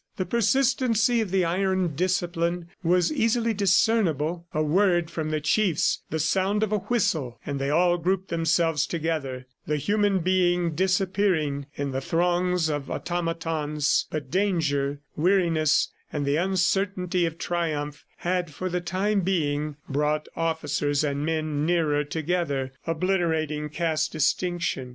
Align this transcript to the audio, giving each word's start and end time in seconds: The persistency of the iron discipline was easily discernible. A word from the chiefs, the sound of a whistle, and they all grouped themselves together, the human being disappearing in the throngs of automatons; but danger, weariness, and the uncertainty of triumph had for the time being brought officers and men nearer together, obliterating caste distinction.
The 0.17 0.25
persistency 0.25 1.21
of 1.21 1.29
the 1.29 1.45
iron 1.45 1.93
discipline 1.95 2.69
was 2.81 3.13
easily 3.13 3.53
discernible. 3.53 4.47
A 4.51 4.63
word 4.63 5.11
from 5.11 5.29
the 5.29 5.39
chiefs, 5.39 6.01
the 6.09 6.17
sound 6.17 6.63
of 6.63 6.71
a 6.71 6.79
whistle, 6.79 7.39
and 7.45 7.61
they 7.61 7.69
all 7.69 7.99
grouped 7.99 8.29
themselves 8.29 8.87
together, 8.87 9.45
the 9.67 9.77
human 9.77 10.21
being 10.21 10.71
disappearing 10.73 11.67
in 11.75 11.91
the 11.91 12.01
throngs 12.01 12.67
of 12.67 12.89
automatons; 12.89 14.07
but 14.09 14.31
danger, 14.31 15.01
weariness, 15.15 15.89
and 16.11 16.25
the 16.25 16.35
uncertainty 16.35 17.27
of 17.27 17.37
triumph 17.37 18.03
had 18.17 18.51
for 18.51 18.69
the 18.69 18.81
time 18.81 19.21
being 19.21 19.75
brought 19.87 20.27
officers 20.35 21.03
and 21.03 21.23
men 21.23 21.63
nearer 21.63 22.03
together, 22.03 22.71
obliterating 22.87 23.69
caste 23.69 24.11
distinction. 24.13 24.89